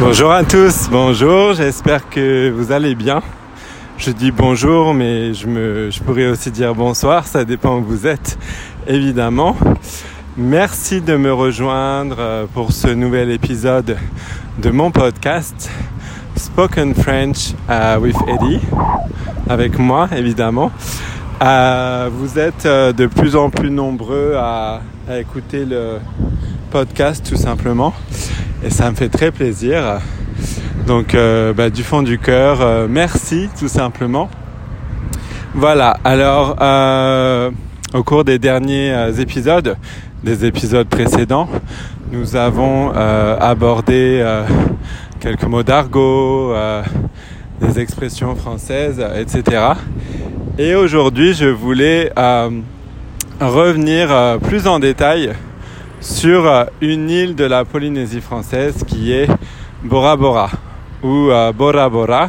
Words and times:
Bonjour 0.00 0.32
à 0.32 0.42
tous, 0.42 0.88
bonjour, 0.90 1.54
j'espère 1.54 2.08
que 2.08 2.50
vous 2.50 2.72
allez 2.72 2.94
bien. 2.94 3.22
Je 3.98 4.10
dis 4.10 4.30
bonjour, 4.30 4.94
mais 4.94 5.32
je, 5.34 5.46
me, 5.46 5.90
je 5.90 6.02
pourrais 6.02 6.26
aussi 6.26 6.50
dire 6.50 6.74
bonsoir, 6.74 7.26
ça 7.26 7.44
dépend 7.44 7.78
où 7.78 7.82
vous 7.82 8.06
êtes, 8.06 8.38
évidemment. 8.86 9.56
Merci 10.36 11.00
de 11.00 11.16
me 11.16 11.32
rejoindre 11.32 12.16
euh, 12.18 12.46
pour 12.52 12.72
ce 12.72 12.88
nouvel 12.88 13.30
épisode 13.30 13.96
de 14.58 14.70
mon 14.70 14.90
podcast 14.90 15.70
Spoken 16.36 16.94
French 16.94 17.52
uh, 17.68 17.98
with 18.00 18.16
Eddie, 18.26 18.60
avec 19.48 19.78
moi 19.78 20.08
évidemment. 20.16 20.72
Uh, 21.40 22.08
vous 22.10 22.38
êtes 22.38 22.66
de 22.66 23.06
plus 23.06 23.36
en 23.36 23.50
plus 23.50 23.70
nombreux 23.70 24.34
à 24.36 24.80
écouter 25.18 25.64
le 25.64 25.98
podcast 26.70 27.28
tout 27.28 27.36
simplement 27.36 27.92
et 28.64 28.70
ça 28.70 28.90
me 28.90 28.96
fait 28.96 29.08
très 29.08 29.30
plaisir. 29.30 30.00
Donc 30.86 31.14
euh, 31.14 31.52
bah, 31.52 31.70
du 31.70 31.82
fond 31.82 32.02
du 32.02 32.18
cœur, 32.18 32.60
euh, 32.60 32.86
merci 32.88 33.48
tout 33.58 33.68
simplement. 33.68 34.28
Voilà, 35.54 35.96
alors 36.04 36.56
euh, 36.60 37.50
au 37.94 38.02
cours 38.02 38.24
des 38.24 38.38
derniers 38.38 39.20
épisodes, 39.20 39.76
des 40.24 40.44
épisodes 40.44 40.88
précédents, 40.88 41.48
nous 42.10 42.36
avons 42.36 42.90
abordé 42.90 44.24
quelques 45.20 45.44
mots 45.44 45.62
d'argot, 45.62 46.54
des 47.60 47.80
expressions 47.80 48.34
françaises, 48.34 49.04
etc. 49.14 49.72
Et 50.58 50.74
aujourd'hui, 50.74 51.34
je 51.34 51.46
voulais 51.46 52.12
revenir 53.40 54.38
plus 54.42 54.66
en 54.66 54.78
détail 54.78 55.32
sur 56.02 56.46
euh, 56.48 56.64
une 56.80 57.08
île 57.08 57.36
de 57.36 57.44
la 57.44 57.64
Polynésie 57.64 58.20
française 58.20 58.84
qui 58.86 59.12
est 59.12 59.28
Bora 59.84 60.16
Bora 60.16 60.50
ou 61.02 61.30
euh, 61.30 61.52
Bora 61.52 61.88
Bora 61.88 62.28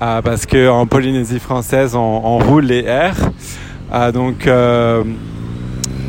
euh, 0.00 0.22
parce 0.22 0.46
qu'en 0.46 0.86
Polynésie 0.86 1.38
française 1.38 1.94
on, 1.94 2.00
on, 2.24 2.38
roule 2.38 2.64
les 2.64 2.82
R. 2.82 3.14
Euh, 3.92 4.10
donc 4.10 4.46
euh, 4.46 5.04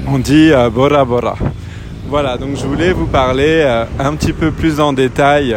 on 0.07 0.19
dit 0.19 0.51
euh, 0.53 0.69
Bora 0.69 1.03
Bora. 1.03 1.35
Voilà 2.07 2.37
donc 2.37 2.55
je 2.55 2.65
voulais 2.65 2.93
vous 2.93 3.07
parler 3.07 3.61
un 3.99 4.15
petit 4.15 4.33
peu 4.33 4.51
plus 4.51 4.79
en 4.79 4.93
détail 4.93 5.55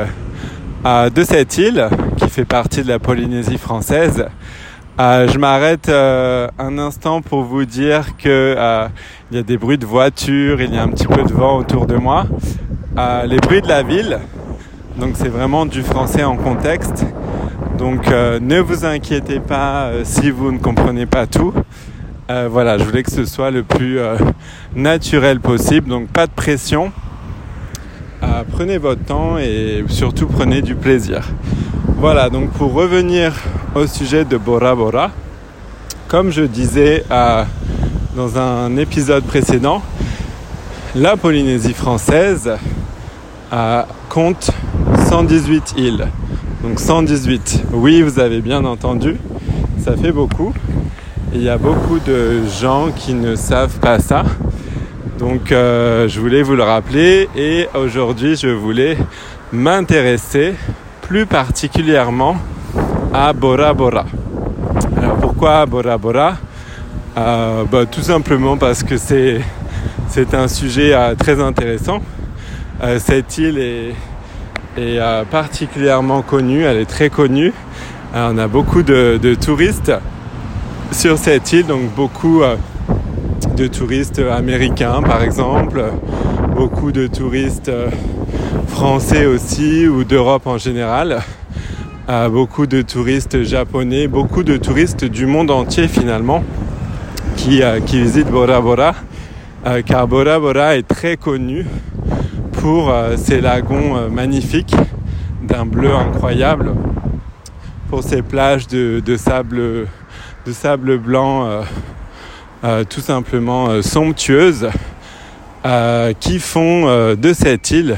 de 0.84 1.24
cette 1.24 1.56
île 1.56 1.88
qui 2.16 2.28
fait 2.28 2.44
partie 2.44 2.82
de 2.82 2.88
la 2.88 2.98
Polynésie 2.98 3.58
française 3.58 4.26
euh, 5.00 5.26
je 5.26 5.38
m'arrête 5.38 5.88
euh, 5.88 6.48
un 6.58 6.76
instant 6.76 7.22
pour 7.22 7.44
vous 7.44 7.64
dire 7.64 8.14
que 8.18 8.54
euh, 8.58 8.88
il 9.30 9.38
y 9.38 9.40
a 9.40 9.42
des 9.42 9.56
bruits 9.56 9.78
de 9.78 9.86
voitures, 9.86 10.60
il 10.60 10.74
y 10.74 10.76
a 10.76 10.82
un 10.82 10.88
petit 10.88 11.06
peu 11.06 11.22
de 11.22 11.32
vent 11.32 11.56
autour 11.56 11.86
de 11.86 11.96
moi. 11.96 12.26
Les 13.26 13.38
bruits 13.38 13.62
de 13.62 13.68
la 13.68 13.82
ville, 13.82 14.18
donc 14.98 15.14
c'est 15.14 15.30
vraiment 15.30 15.64
du 15.64 15.82
français 15.82 16.24
en 16.24 16.36
contexte. 16.36 17.06
Donc 17.78 18.06
ne 18.08 18.60
vous 18.60 18.84
inquiétez 18.84 19.40
pas 19.40 19.90
si 20.04 20.30
vous 20.30 20.52
ne 20.52 20.58
comprenez 20.58 21.06
pas 21.06 21.26
tout. 21.26 21.54
voilà, 22.28 22.76
je 22.76 22.84
voulais 22.84 23.02
que 23.02 23.10
ce 23.10 23.24
soit 23.24 23.50
le 23.50 23.62
plus 23.62 23.98
naturel 24.76 25.40
possible, 25.40 25.88
donc 25.88 26.08
pas 26.08 26.26
de 26.26 26.32
pression. 26.32 26.92
prenez 28.50 28.76
votre 28.76 29.02
temps 29.02 29.38
et 29.38 29.84
surtout 29.88 30.26
prenez 30.26 30.60
du 30.60 30.74
plaisir. 30.74 31.22
Voilà, 31.96 32.28
donc 32.28 32.50
pour 32.50 32.74
revenir 32.74 33.32
au 33.74 33.86
sujet 33.86 34.24
de 34.24 34.36
Bora 34.36 34.74
Bora, 34.74 35.10
comme 36.08 36.30
je 36.30 36.42
disais 36.42 37.04
euh, 37.10 37.44
dans 38.14 38.38
un 38.38 38.76
épisode 38.76 39.24
précédent, 39.24 39.82
la 40.94 41.16
Polynésie 41.16 41.72
française 41.72 42.52
euh, 43.52 43.82
compte 44.10 44.50
118 45.08 45.74
îles. 45.78 46.06
Donc 46.62 46.80
118. 46.80 47.64
Oui, 47.72 48.02
vous 48.02 48.18
avez 48.18 48.40
bien 48.40 48.64
entendu, 48.64 49.16
ça 49.82 49.96
fait 49.96 50.12
beaucoup. 50.12 50.52
il 51.34 51.42
y 51.42 51.48
a 51.48 51.56
beaucoup 51.56 51.98
de 51.98 52.42
gens 52.60 52.88
qui 52.94 53.14
ne 53.14 53.36
savent 53.36 53.78
pas 53.78 53.98
ça. 54.00 54.24
Donc 55.18 55.50
euh, 55.50 56.08
je 56.08 56.20
voulais 56.20 56.42
vous 56.42 56.56
le 56.56 56.62
rappeler 56.62 57.28
et 57.34 57.68
aujourd'hui 57.74 58.36
je 58.36 58.48
voulais 58.48 58.98
m'intéresser 59.50 60.54
plus 61.02 61.24
particulièrement 61.24 62.36
à 63.12 63.32
Bora 63.32 63.74
Bora. 63.74 64.06
Alors 64.96 65.16
pourquoi 65.16 65.66
Bora 65.66 65.98
Bora? 65.98 66.36
Euh, 67.16 67.64
bah, 67.70 67.84
Tout 67.84 68.00
simplement 68.00 68.56
parce 68.56 68.82
que 68.82 68.96
c'est, 68.96 69.40
un 70.32 70.48
sujet 70.48 70.94
euh, 70.94 71.14
très 71.14 71.40
intéressant. 71.40 72.00
Euh, 72.82 72.98
cette 72.98 73.36
île 73.38 73.58
est, 73.58 73.94
particulièrement 75.30 76.22
connue, 76.22 76.62
elle 76.62 76.78
est 76.78 76.88
très 76.88 77.10
connue. 77.10 77.52
On 78.14 78.38
a 78.38 78.48
beaucoup 78.48 78.82
de, 78.82 79.34
touristes 79.34 79.92
sur 80.90 81.18
cette 81.18 81.52
île, 81.52 81.66
donc 81.66 81.94
beaucoup 81.94 82.42
de 83.54 83.66
touristes 83.66 84.18
américains 84.18 85.02
par 85.02 85.22
exemple, 85.22 85.84
beaucoup 86.54 86.90
de 86.90 87.06
touristes 87.06 87.70
français 88.68 89.26
aussi 89.26 89.86
ou 89.86 90.04
d'Europe 90.04 90.46
en 90.46 90.56
général. 90.56 91.22
Euh, 92.12 92.28
beaucoup 92.28 92.66
de 92.66 92.82
touristes 92.82 93.42
japonais, 93.42 94.06
beaucoup 94.06 94.42
de 94.42 94.58
touristes 94.58 95.06
du 95.06 95.24
monde 95.24 95.50
entier 95.50 95.88
finalement 95.88 96.44
qui, 97.36 97.62
euh, 97.62 97.80
visitent 97.86 98.28
Bora 98.28 98.60
Bora. 98.60 98.94
Euh, 99.64 99.80
car 99.80 100.06
Bora 100.06 100.38
Bora 100.38 100.76
est 100.76 100.86
très 100.86 101.16
connu 101.16 101.64
pour 102.60 102.92
ses 103.16 103.40
lagons 103.40 104.10
magnifiques 104.10 104.74
d'un 105.42 105.64
bleu 105.64 105.94
incroyable, 105.94 106.74
pour 107.88 108.02
ses 108.02 108.20
plages 108.20 108.66
de, 108.68 109.00
de 109.00 109.16
sable, 109.16 109.86
de 110.44 110.52
sable 110.52 110.98
blanc 110.98 111.62
tout 112.90 113.00
simplement 113.00 113.80
somptueuses 113.80 114.68
qui 116.20 116.38
font 116.38 117.14
de 117.14 117.32
cette 117.32 117.70
île 117.70 117.96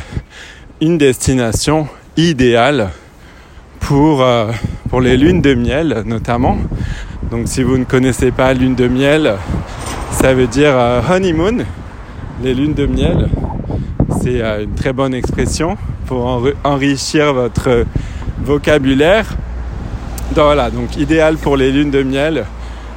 une 0.81 0.98
destination 0.98 1.88
idéale 2.16 2.91
pour, 3.84 4.22
euh, 4.22 4.50
pour 4.89 5.03
les 5.03 5.17
lunes 5.17 5.43
de 5.43 5.55
miel 5.55 6.05
notamment. 6.06 6.56
Donc 7.31 7.49
si 7.49 7.62
vous 7.62 7.77
ne 7.77 7.84
connaissez 7.84 8.31
pas 8.31 8.55
lune 8.55 8.75
de 8.75 8.89
miel, 8.89 9.34
ça 10.11 10.33
veut 10.33 10.47
dire 10.47 10.72
euh, 10.75 11.03
honeymoon, 11.09 11.59
les 12.43 12.55
lunes 12.55 12.73
de 12.73 12.87
miel. 12.87 13.28
C'est 14.23 14.41
euh, 14.41 14.65
une 14.65 14.75
très 14.75 14.94
bonne 14.94 15.12
expression 15.12 15.77
pour 16.06 16.43
enrichir 16.65 17.34
votre 17.34 17.84
vocabulaire. 18.43 19.27
Donc 20.34 20.44
voilà, 20.44 20.71
donc 20.71 20.97
idéal 20.97 21.37
pour 21.37 21.56
les 21.56 21.71
lunes 21.71 21.91
de 21.91 22.03
miel, 22.03 22.47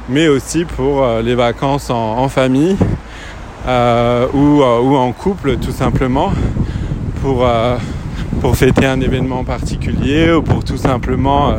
mais 0.08 0.28
aussi 0.28 0.64
pour 0.64 1.06
les 1.22 1.34
vacances 1.34 1.90
en, 1.90 2.18
en 2.18 2.28
famille 2.28 2.76
ou, 3.66 4.62
ou, 4.62 4.96
en 4.96 5.12
couple 5.12 5.56
tout 5.58 5.72
simplement 5.72 6.32
pour, 7.20 7.46
pour 8.40 8.56
fêter 8.56 8.86
un 8.86 9.00
événement 9.00 9.44
particulier 9.44 10.32
ou 10.32 10.42
pour 10.42 10.64
tout 10.64 10.76
simplement 10.76 11.50
euh, 11.50 11.58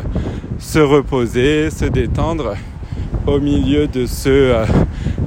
se 0.57 0.79
reposer, 0.79 1.69
se 1.69 1.85
détendre 1.85 2.55
au 3.27 3.39
milieu 3.39 3.87
de 3.87 4.05
ce 4.05 4.29
euh, 4.29 4.65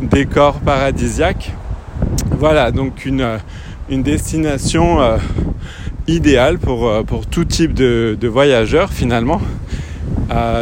décor 0.00 0.60
paradisiaque. 0.60 1.52
Voilà, 2.38 2.70
donc 2.70 3.04
une, 3.06 3.26
une 3.88 4.02
destination 4.02 4.98
idéale 6.08 6.58
pour, 6.58 6.90
tout 7.30 7.44
type 7.44 7.72
de, 7.72 8.16
de 8.20 8.28
voyageurs 8.28 8.92
finalement. 8.92 9.40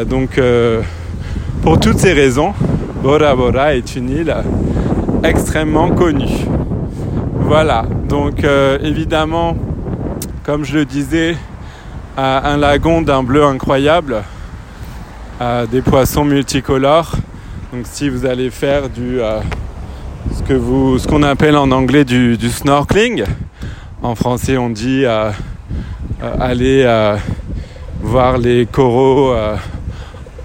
donc 0.07 0.39
pour 1.63 1.81
toutes 1.81 1.99
ces 1.99 2.13
raisons, 2.13 2.53
Bora 3.03 3.35
Bora 3.35 3.75
est 3.75 3.97
une 3.97 4.11
île 4.11 4.35
extrêmement 5.25 5.91
connue. 5.91 6.47
Voilà, 7.35 7.85
donc 8.09 8.45
euh, 8.45 8.79
évidemment, 8.83 9.57
comme 10.51 10.65
je 10.65 10.79
le 10.79 10.85
disais, 10.85 11.37
euh, 12.19 12.41
un 12.43 12.57
lagon 12.57 13.03
d'un 13.03 13.23
bleu 13.23 13.45
incroyable, 13.45 14.25
euh, 15.41 15.65
des 15.67 15.81
poissons 15.81 16.25
multicolores. 16.25 17.13
Donc 17.73 17.85
si 17.85 18.09
vous 18.09 18.27
allez 18.27 18.51
faire 18.51 18.89
du 18.89 19.21
vous 20.49 20.99
ce 20.99 21.07
qu'on 21.07 21.23
appelle 21.23 21.57
en 21.57 21.71
anglais 21.71 22.05
du, 22.05 22.37
snorkeling, 22.49 23.23
en 24.03 24.17
français 24.17 24.59
on 24.59 24.71
dit 24.71 25.05
aller 26.41 27.15
voir 28.03 28.37
les 28.37 28.67
coraux 28.67 29.33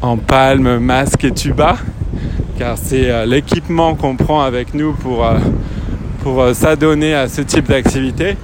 en 0.03 0.17
palme, 0.17 0.77
masque 0.77 1.23
et 1.23 1.31
tuba, 1.31 1.77
car 2.59 2.77
c'est 2.77 3.25
l'équipement 3.25 3.95
qu'on 3.95 4.15
prend 4.15 4.43
avec 4.43 4.75
nous 4.75 4.93
pour 4.93 5.25
euh, 5.25 6.53
s'adonner 6.53 7.15
à 7.15 7.27
ce 7.27 7.41
type 7.41 7.69
d'activité. 7.69 8.37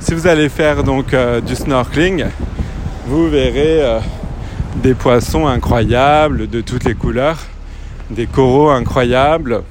Si 0.00 0.14
vous 0.14 0.28
allez 0.28 0.48
faire 0.48 0.84
donc 0.84 1.12
euh, 1.12 1.40
du 1.40 1.56
snorkeling, 1.56 2.26
vous 3.06 3.28
verrez 3.28 3.82
euh, 3.82 3.98
des 4.76 4.94
poissons 4.94 5.48
incroyables 5.48 6.48
de 6.48 6.60
toutes 6.60 6.84
les 6.84 6.94
couleurs, 6.94 7.38
des 8.08 8.26
coraux 8.26 8.70
incroyables, 8.70 9.62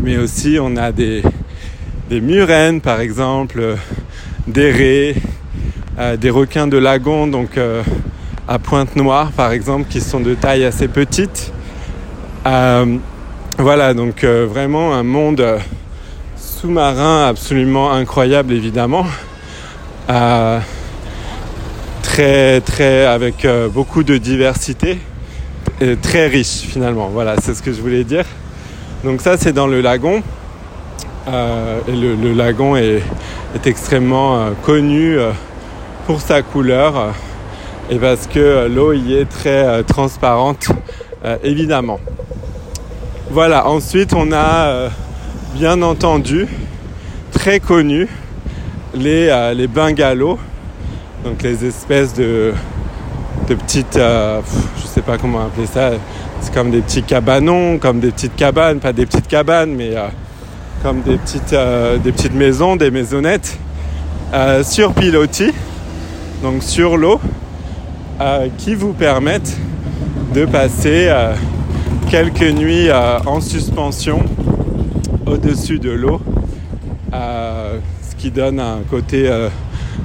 mais 0.00 0.16
aussi 0.16 0.56
on 0.60 0.76
a 0.76 0.90
des, 0.90 1.22
murènes 2.10 2.80
par 2.80 3.00
exemple, 3.00 3.76
des 4.46 4.70
raies 4.70 5.14
des 6.18 6.30
requins 6.30 6.66
de 6.66 6.78
lagon, 6.78 7.26
donc 7.26 7.58
à 8.48 8.58
Pointe-Noire 8.58 9.32
par 9.32 9.52
exemple, 9.52 9.84
qui 9.88 10.00
sont 10.00 10.20
de 10.20 10.34
taille 10.34 10.64
assez 10.64 10.88
petite. 10.88 11.52
voilà, 12.44 13.94
donc 13.94 14.24
vraiment 14.24 14.94
un 14.94 15.02
monde 15.02 15.44
sous-marin 16.36 17.26
absolument 17.26 17.92
incroyable 17.92 18.52
évidemment. 18.54 19.04
Très 22.02 22.60
très 22.60 23.04
avec 23.06 23.46
beaucoup 23.72 24.02
de 24.02 24.16
diversité 24.18 24.98
et 25.80 25.96
très 25.96 26.26
riche 26.28 26.62
finalement. 26.68 27.08
Voilà, 27.08 27.36
c'est 27.42 27.54
ce 27.54 27.62
que 27.62 27.72
je 27.72 27.80
voulais 27.80 28.04
dire. 28.04 28.24
Donc 29.04 29.20
ça 29.20 29.36
c'est 29.36 29.52
dans 29.52 29.66
le 29.66 29.80
lagon. 29.80 30.22
Euh, 31.28 31.80
et 31.88 31.92
le, 31.92 32.32
lagon 32.34 32.76
est, 32.76 33.02
extrêmement 33.64 34.36
euh, 34.36 34.50
connu 34.62 35.18
euh, 35.18 35.32
pour 36.06 36.20
sa 36.20 36.42
couleur 36.42 37.12
et 37.90 37.96
parce 37.96 38.28
que 38.28 38.68
l'eau 38.68 38.92
y 38.92 39.14
est 39.14 39.28
très 39.28 39.82
transparente 39.84 40.68
évidemment. 41.42 41.98
Voilà, 43.30 43.66
ensuite 43.66 44.12
on 44.14 44.32
a 44.32 44.88
bien 45.54 45.82
entendu 45.82 46.46
très 47.32 47.58
connu 47.58 48.08
les, 48.94 49.52
les 49.54 49.66
bungalows, 49.66 50.38
donc 51.24 51.42
les 51.42 51.64
espèces 51.64 52.14
de, 52.14 52.52
petites, 53.46 53.98
je 53.98 54.86
sais 54.86 55.02
pas 55.02 55.18
comment 55.18 55.46
appeler 55.46 55.66
ça, 55.66 55.90
c'est 56.40 56.52
comme 56.52 56.70
des 56.70 56.80
petits 56.80 57.02
cabanons, 57.02 57.78
comme 57.78 58.00
des 58.00 58.10
petites 58.10 58.36
cabanes, 58.36 58.80
pas 58.80 58.92
des 58.92 59.06
petites 59.06 59.28
cabanes, 59.28 59.74
mais 59.74 59.94
comme 60.82 61.02
des 61.02 61.16
petites, 61.16 61.52
euh, 61.52 61.98
des 61.98 62.12
petites 62.12 62.34
maisons, 62.34 62.76
des 62.76 62.92
maisonnettes 62.92 63.58
euh, 64.32 64.62
sur 64.62 64.92
pilotis, 64.92 65.52
donc 66.44 66.62
sur 66.62 66.96
l'eau, 66.96 67.20
euh, 68.20 68.48
qui 68.56 68.76
vous 68.76 68.92
permettent 68.92 69.56
de 70.32 70.44
passer 70.44 71.10
quelques 72.10 72.42
nuits 72.42 72.88
en 72.92 73.40
suspension 73.40 74.22
au-dessus 75.26 75.78
de 75.78 75.90
l'eau, 75.90 76.20
qui 78.18 78.30
donne 78.30 78.60
un 78.60 78.78
côté 78.88 79.30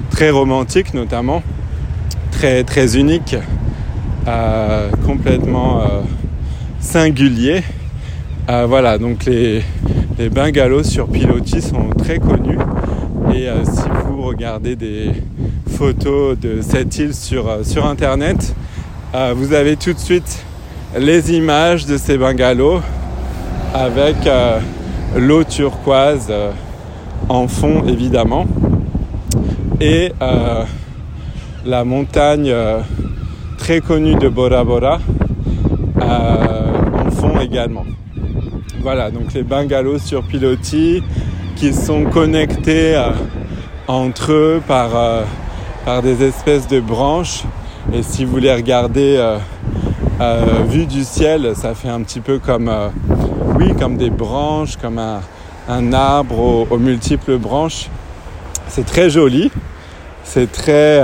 très 0.10 0.30
romantique 0.30 0.94
notamment, 0.94 1.44
très, 2.32 2.64
très 2.64 2.98
unique, 2.98 3.36
complètement 5.06 5.82
singulier. 6.80 7.64
voilà, 8.48 8.98
donc 8.98 9.26
les, 9.26 9.64
les 10.22 10.30
bungalows 10.30 10.84
sur 10.84 11.08
pilotis 11.08 11.62
sont 11.62 11.90
très 11.98 12.20
connus. 12.20 12.60
Et 13.34 13.48
euh, 13.48 13.64
si 13.66 13.82
vous 14.06 14.22
regardez 14.22 14.76
des 14.76 15.12
photos 15.78 16.38
de 16.38 16.62
cette 16.62 16.98
île 17.00 17.16
sur, 17.16 17.48
euh, 17.48 17.64
sur 17.64 17.86
internet, 17.86 18.54
euh, 19.16 19.34
vous 19.36 19.54
avez 19.54 19.78
tout 19.78 19.94
de 19.94 20.00
suite 20.00 20.46
les 20.96 21.32
images 21.34 21.86
de 21.86 21.98
ces 21.98 22.18
bungalows 22.18 22.82
avec 23.74 24.18
l'eau 25.16 25.46
turquoise 25.46 26.32
en 27.36 27.48
fond 27.48 27.84
évidemment 27.88 28.46
et 29.80 30.12
la 31.66 31.84
montagne 31.84 32.54
très 33.58 33.82
connue 33.82 34.16
de 34.16 34.30
Bora 34.30 34.64
Bora 34.64 35.00
en 36.00 37.12
fond 37.12 37.40
également. 37.40 37.86
Voilà, 38.82 39.12
donc 39.12 39.34
les 39.34 39.44
bungalows 39.44 40.00
sur 40.00 40.24
pilotis 40.24 41.04
qui 41.56 41.72
sont 41.72 42.06
connectés 42.06 42.96
euh, 42.96 43.12
entre 43.88 44.32
eux 44.32 44.62
par, 44.68 44.90
euh, 44.96 46.02
des 46.02 46.24
espèces 46.24 46.68
de 46.68 46.80
branches. 46.80 47.44
Et 47.94 48.02
si 48.02 48.26
vous 48.26 48.38
les 48.38 48.52
regardez 48.52 49.18
euh, 50.20 50.64
vue 50.68 50.88
du 50.88 51.04
ciel, 51.04 51.52
ça 51.56 51.76
fait 51.76 51.90
un 51.90 52.02
petit 52.02 52.22
peu 52.22 52.40
comme, 52.40 52.72
oui, 53.60 53.76
comme 53.80 53.98
des 53.98 54.10
branches, 54.10 54.78
comme 54.78 54.98
un, 54.98 55.22
arbre 55.68 56.68
aux, 56.70 56.78
multiples 56.78 57.38
branches. 57.38 57.90
C'est 58.68 58.86
très 58.86 59.10
joli. 59.10 59.52
C'est 60.24 60.52
très, 60.52 61.00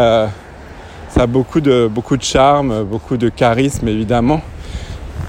ça 1.10 1.24
a 1.24 1.28
beaucoup 1.28 1.60
de, 1.60 1.90
beaucoup 1.92 2.18
de 2.18 2.24
charme, 2.24 2.84
beaucoup 2.84 3.18
de 3.18 3.30
charisme 3.30 3.88
évidemment. 3.88 4.42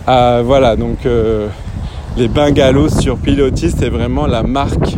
voilà, 0.06 0.76
donc 0.76 0.98
les 2.19 2.26
bungalows 2.26 2.88
sur 2.88 3.16
pilotis, 3.16 3.70
c'est 3.70 3.90
vraiment 3.90 4.26
la 4.26 4.42
marque 4.42 4.96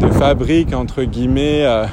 de 0.00 0.08
fabrique, 0.08 0.74
entre 0.74 1.04
guillemets, 1.04 1.64
euh, 1.64 1.84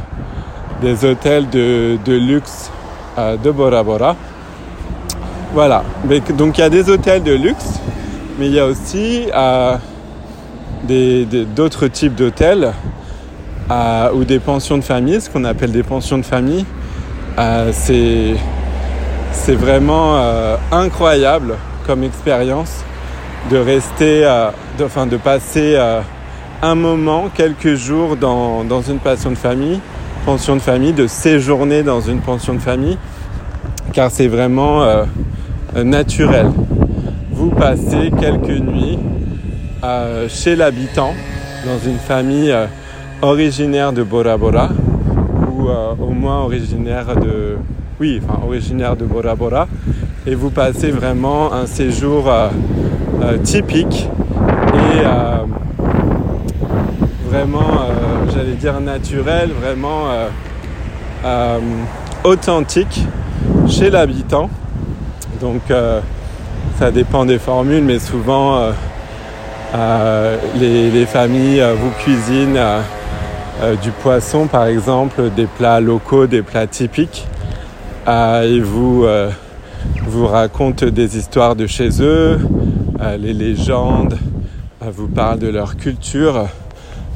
des 0.81 1.05
hôtels 1.05 1.47
de, 1.49 1.99
luxe 2.07 2.71
euh, 3.19 3.37
de 3.37 3.51
Bora 3.51 3.83
Bora. 3.83 4.15
Voilà, 5.53 5.83
donc 6.35 6.57
il 6.57 6.61
y 6.61 6.63
a 6.63 6.69
des 6.69 6.89
hôtels 6.89 7.21
de 7.21 7.33
luxe, 7.33 7.79
mais 8.39 8.47
il 8.47 8.53
y 8.53 8.59
a 8.59 8.65
aussi 8.65 9.25
euh, 10.89 11.45
d'autres 11.55 11.87
types 11.87 12.15
d'hôtels 12.15 12.73
ou 14.15 14.23
des 14.23 14.39
pensions 14.39 14.77
de 14.77 14.83
famille, 14.83 15.21
ce 15.21 15.29
qu'on 15.29 15.43
appelle 15.43 15.71
des 15.71 15.83
pensions 15.83 16.17
de 16.17 16.25
famille. 16.25 16.65
c'est 17.71 18.35
vraiment 19.55 20.19
incroyable 20.71 21.55
comme 21.85 22.03
expérience 22.03 22.83
de 23.49 23.57
rester, 23.57 24.25
euh, 24.25 24.51
enfin 24.81 25.07
de 25.07 25.17
passer 25.17 25.73
euh, 25.75 26.01
un 26.61 26.75
moment, 26.75 27.29
quelques 27.33 27.75
jours 27.75 28.15
dans, 28.15 28.81
une 28.81 28.99
pension 28.99 29.31
de 29.31 29.35
famille, 29.35 29.79
pension 30.25 30.55
de 30.55 30.61
famille, 30.61 30.93
de 30.93 31.07
séjourner 31.07 31.83
dans 31.83 32.01
une 32.01 32.19
pension 32.19 32.53
de 32.53 32.59
famille, 32.59 32.97
car 33.93 34.11
c'est 34.11 34.27
vraiment 34.27 34.83
euh, 34.83 35.05
naturel. 35.83 36.51
Vous 37.31 37.49
passez 37.49 38.11
quelques 38.19 38.59
nuits 38.59 38.99
chez 40.27 40.55
l'habitant, 40.55 41.13
dans 41.65 41.79
une 41.89 41.97
famille 41.97 42.55
originaire 43.21 43.93
de 43.93 44.03
Bora 44.03 44.37
Bora, 44.37 44.69
ou 45.51 45.69
au 45.69 46.11
moins 46.11 46.39
originaire 46.39 47.15
de, 47.15 47.57
oui, 47.99 48.21
enfin 48.23 48.39
originaire 48.45 48.95
de 48.95 49.05
Bora 49.05 49.35
Bora, 49.35 49.67
et 50.25 50.35
vous 50.35 50.49
passez 50.49 50.91
vraiment 50.91 51.53
un 51.53 51.65
séjour 51.65 52.29
euh, 52.29 53.37
typique 53.43 54.07
et 54.73 54.99
euh, 55.05 55.37
vraiment, 57.27 57.59
euh, 57.59 58.31
j'allais 58.33 58.53
dire 58.53 58.79
naturel, 58.79 59.49
vraiment 59.51 60.03
authentique 62.23 63.05
chez 63.67 63.89
l'habitant. 63.89 64.49
Donc 65.41 65.61
ça 66.77 66.91
dépend 66.91 67.25
des 67.25 67.39
formules, 67.39 67.83
mais 67.83 67.99
souvent 67.99 68.71
les, 70.55 71.05
familles 71.05 71.63
vous 71.75 71.91
cuisinent 71.99 72.59
du 73.81 73.91
poisson 73.91 74.47
par 74.47 74.65
exemple, 74.65 75.29
des 75.35 75.45
plats 75.45 75.79
locaux, 75.79 76.27
des 76.27 76.41
plats 76.41 76.67
typiques. 76.67 77.27
et 78.07 78.59
vous, 78.59 79.05
vous 80.07 80.27
racontent 80.27 80.87
des 80.87 81.17
histoires 81.17 81.55
de 81.55 81.67
chez 81.67 82.01
eux, 82.01 82.39
euh, 83.01 83.17
les 83.17 83.33
légendes, 83.33 84.17
euh, 84.81 84.91
vous 84.91 85.07
parlent 85.07 85.39
de 85.39 85.47
leur 85.47 85.77
culture. 85.77 86.47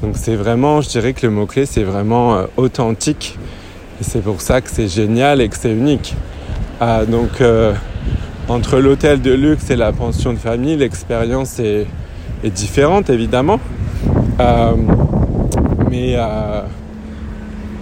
Donc 0.02 0.16
c'est 0.16 0.36
vraiment, 0.36 0.82
je 0.82 0.90
dirais 0.90 1.14
que 1.14 1.26
le 1.26 1.32
mot-clé, 1.32 1.66
c'est 1.66 1.84
vraiment 1.84 2.36
euh, 2.36 2.46
authentique. 2.58 3.38
Et 4.00 4.04
c'est 4.04 4.22
pour 4.22 4.42
ça 4.42 4.62
que 4.62 4.70
c'est 4.70 4.88
génial 4.88 5.42
et 5.42 5.50
que 5.50 5.58
c'est 5.58 5.72
unique. 5.72 6.16
donc 7.08 7.42
entre 8.50 8.80
l'hôtel 8.80 9.22
de 9.22 9.32
luxe 9.32 9.70
et 9.70 9.78
la 9.78 9.94
pension 9.94 10.34
de 10.34 10.38
famille, 10.38 10.76
l'expérience 10.76 11.60
est, 11.60 11.86
différente 12.50 13.10
évidemment. 13.10 13.60
mais, 15.90 16.18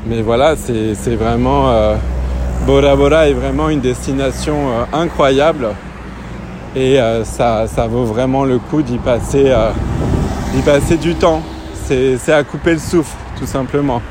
mais 0.07 0.21
voilà, 0.21 0.55
c'est 0.55 1.15
vraiment... 1.15 1.95
Bora 2.65 2.95
Bora 2.95 3.27
est 3.27 3.33
vraiment 3.33 3.69
une 3.69 3.79
destination 3.79 4.55
incroyable 4.93 5.69
et 6.75 6.99
euh, 6.99 7.23
ça, 7.25 7.65
vaut 7.89 8.05
vraiment 8.05 8.45
le 8.45 8.57
coup 8.57 8.81
d'y 8.81 8.97
passer, 8.97 9.45
euh, 9.47 9.71
passer 10.65 10.97
du 10.97 11.15
temps. 11.15 11.41
C'est 11.85 12.31
à 12.31 12.43
couper 12.45 12.71
le 12.71 12.79
souffle, 12.79 13.15
tout 13.37 13.45
simplement. 13.45 14.01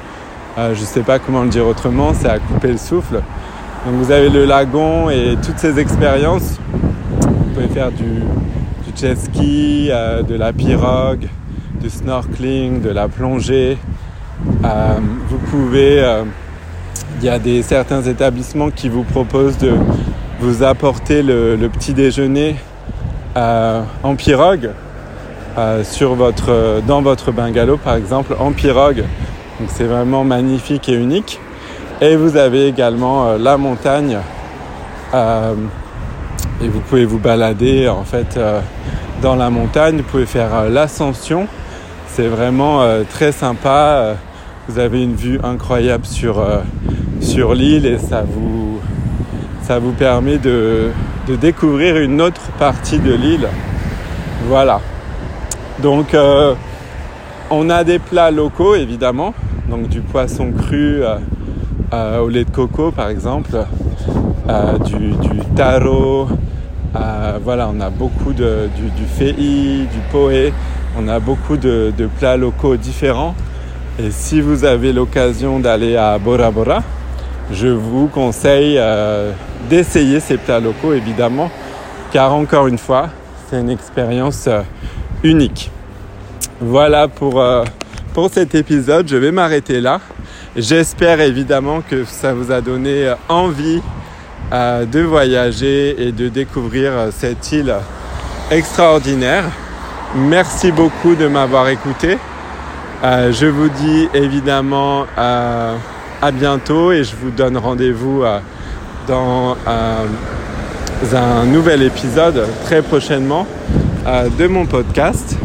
Euh, 0.59 0.75
je 0.75 0.81
sais 0.81 1.01
pas 1.01 1.19
comment 1.19 1.43
le 1.43 1.49
dire 1.49 1.67
autrement, 1.67 2.13
c'est 2.13 2.29
à 2.29 2.39
couper 2.39 2.73
le 2.73 2.77
souffle. 2.77 3.23
Donc 3.87 3.95
vous 3.95 4.11
avez 4.11 4.29
le 4.29 4.45
lagon 4.45 5.09
et 5.09 5.37
toutes 5.43 5.59
ces 5.59 5.79
expériences. 5.79 6.59
Vous 7.23 7.55
pouvez 7.55 7.69
faire 7.69 7.91
du 7.91 8.23
ski, 9.15 9.89
de 9.89 10.35
la 10.35 10.53
pirogue, 10.53 11.29
du 11.81 11.91
snorkeling, 11.91 12.81
de 12.81 12.91
la 12.91 13.09
plongée. 13.09 13.79
vous 15.29 15.39
pouvez, 15.51 16.05
il 17.19 17.25
y 17.25 17.29
a 17.29 17.39
des, 17.39 17.63
certains 17.63 18.03
établissements 18.03 18.71
qui 18.71 18.89
vous 18.89 19.03
proposent 19.03 19.59
de 19.59 19.73
vous 20.41 20.63
apportez 20.63 21.23
le, 21.23 21.69
petit 21.69 21.93
déjeuner 21.93 22.57
euh, 23.37 23.83
en 24.03 24.15
pirogue 24.17 24.71
euh, 25.59 25.85
sur 25.85 26.17
dans 26.17 27.03
votre 27.03 27.31
bungalow 27.31 27.77
par 27.77 27.97
exemple 27.97 28.35
en 28.39 28.53
pirogue. 28.53 29.05
Donc 29.59 29.69
c'est 29.69 29.85
vraiment 29.85 30.25
magnifique 30.25 30.89
et 30.89 30.95
unique. 30.95 31.39
Et 32.01 32.17
vous 32.17 32.39
avez 32.39 32.67
également 32.67 33.37
la 33.37 33.59
montagne. 33.59 34.19
Et 36.63 36.69
vous 36.69 36.81
pouvez 36.81 37.05
vous 37.05 37.19
balader 37.19 37.89
en 37.89 38.05
fait 38.05 38.39
dans 39.23 39.37
la 39.37 39.51
montagne. 39.51 39.99
Vous 39.99 40.03
pouvez 40.03 40.27
faire 40.27 40.69
l'ascension. 40.69 41.47
C'est 42.09 42.29
vraiment 42.29 42.83
très 43.09 43.33
sympa. 43.33 44.17
Vous 44.69 44.79
avez 44.79 45.03
une 45.03 45.15
vue 45.15 45.41
incroyable 45.43 46.05
sur, 46.05 46.45
sur 47.21 47.55
l'île 47.55 47.87
et 47.87 47.99
ça 47.99 48.23
vous, 48.27 48.79
ça 49.63 49.79
vous 49.79 49.93
permet 49.93 50.39
de, 50.39 50.91
de 51.29 51.37
découvrir 51.37 51.97
une 51.97 52.21
autre 52.21 52.43
partie 52.59 52.99
de 52.99 53.15
l'île. 53.15 53.49
Voilà. 54.49 54.81
Donc 55.83 56.13
euh, 56.13 56.55
on 57.51 57.71
a 57.71 57.85
des 57.85 57.99
plats 57.99 58.31
locaux 58.31 58.75
évidemment, 58.75 59.35
donc 59.69 59.89
du 59.89 60.01
poisson 60.01 60.53
cru 60.53 61.03
euh, 61.03 61.17
euh, 61.93 62.19
au 62.19 62.29
lait 62.29 62.45
de 62.45 62.51
coco 62.51 62.91
par 62.91 63.09
exemple, 63.09 63.65
du, 64.85 65.13
du, 65.13 65.41
taro, 65.57 66.29
voilà, 67.45 67.71
on 67.73 67.81
a 67.81 67.91
beaucoup 67.91 68.33
de, 68.33 68.69
du, 68.77 69.05
fei, 69.07 69.33
du 69.33 69.99
poé, 70.11 70.53
on 70.99 71.09
a 71.09 71.21
beaucoup 71.21 71.57
de, 71.57 71.93
plats 72.19 72.37
locaux 72.37 72.77
différents. 72.77 73.35
Et 73.99 74.11
si 74.11 74.41
vous 74.41 74.65
avez 74.65 74.93
l'occasion 74.93 75.61
d'aller 75.61 75.97
à 75.97 76.19
Bora 76.19 76.51
Bora, 76.51 76.83
je 77.53 77.69
vous 77.69 78.07
conseille 78.07 78.81
d'essayer 79.69 80.21
ces 80.21 80.37
plats 80.37 80.61
locaux 80.61 80.93
évidemment, 80.93 81.51
car 82.13 82.35
encore 82.35 82.67
une 82.67 82.79
fois, 82.79 83.09
c'est 83.51 83.61
une 83.61 83.71
expérience 83.71 84.47
euh, 84.47 84.63
unique. 85.25 85.71
Voilà 86.61 87.09
pour, 87.09 87.41
euh, 87.41 87.65
pour 88.15 88.31
cet 88.31 88.55
épisode, 88.55 89.09
je 89.09 89.17
vais 89.17 89.33
m'arrêter 89.33 89.81
là. 89.81 90.01
J'espère 90.57 91.21
évidemment 91.21 91.81
que 91.81 92.05
ça 92.05 92.33
vous 92.33 92.53
a 92.53 92.61
donné 92.61 93.13
euh, 94.53 94.85
de 94.85 95.01
voyager 95.01 96.07
et 96.07 96.13
de 96.13 96.29
découvrir 96.29 96.93
cette 97.11 97.53
île 97.53 97.75
extraordinaire. 98.51 99.45
Merci 100.15 100.73
beaucoup 100.73 101.15
de 101.15 101.27
m'avoir 101.29 101.69
écouté. 101.69 102.19
je 103.03 103.47
vous 103.47 103.69
dis 103.69 104.09
évidemment 104.13 105.07
à 105.17 106.31
bientôt 106.33 106.93
et 106.93 107.05
je 107.05 107.15
vous 107.15 107.31
donne 107.31 107.57
rendez-vous 107.57 108.25
dans 109.11 109.57
euh, 109.67 110.07
un 111.13 111.45
nouvel 111.47 111.83
épisode 111.83 112.47
très 112.65 112.83
prochainement 112.83 113.47
euh, 114.07 114.29
de 114.29 114.47
mon 114.47 114.67
podcast. 114.67 115.37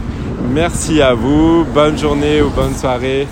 Merci 0.53 1.01
à 1.01 1.13
vous, 1.13 1.65
bonne 1.73 1.97
journée 1.97 2.41
ou 2.41 2.49
bonne 2.49 2.75
soirée, 2.75 3.27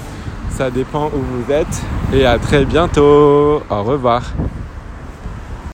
ça 0.50 0.72
dépend 0.72 1.08
où 1.08 1.20
vous 1.20 1.52
êtes 1.52 1.82
et 2.14 2.26
à 2.26 2.40
très 2.40 2.66
bientôt. 2.66 3.62
Au 3.70 3.84
revoir. 3.84 4.24